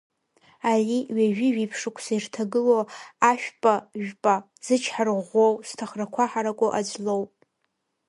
Ари 0.71 0.99
ҩажәи 1.15 1.51
жәиԥшь 1.55 1.77
шықәса 1.81 2.13
ирҭагылоу 2.15 2.83
ашәпажәпа, 3.29 4.33
зычҳара 4.65 5.13
ӷәӷәоу, 5.17 5.53
зҭахрақәа 5.67 6.31
ҳараку 6.31 6.69
аӡә 6.77 6.95
лоуп. 7.05 7.31